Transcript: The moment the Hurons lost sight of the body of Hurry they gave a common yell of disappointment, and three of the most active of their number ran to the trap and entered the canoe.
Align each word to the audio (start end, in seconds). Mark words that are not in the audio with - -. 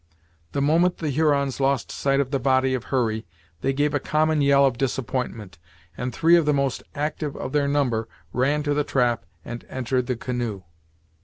The 0.53 0.63
moment 0.63 0.97
the 0.97 1.11
Hurons 1.11 1.59
lost 1.59 1.91
sight 1.91 2.19
of 2.19 2.31
the 2.31 2.39
body 2.39 2.73
of 2.73 2.85
Hurry 2.85 3.27
they 3.61 3.71
gave 3.71 3.93
a 3.93 3.99
common 3.99 4.41
yell 4.41 4.65
of 4.65 4.79
disappointment, 4.79 5.59
and 5.95 6.11
three 6.11 6.35
of 6.35 6.47
the 6.47 6.55
most 6.55 6.81
active 6.95 7.37
of 7.37 7.51
their 7.51 7.67
number 7.67 8.07
ran 8.33 8.63
to 8.63 8.73
the 8.73 8.83
trap 8.83 9.27
and 9.45 9.63
entered 9.69 10.07
the 10.07 10.15
canoe. 10.15 10.63